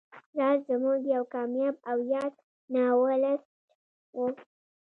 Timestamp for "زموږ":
0.69-0.99